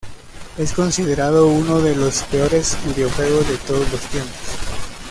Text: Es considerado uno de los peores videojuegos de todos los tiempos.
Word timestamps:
Es 0.57 0.73
considerado 0.73 1.45
uno 1.45 1.79
de 1.79 1.95
los 1.95 2.23
peores 2.23 2.75
videojuegos 2.87 3.47
de 3.47 3.57
todos 3.57 3.91
los 3.91 4.01
tiempos. 4.01 4.39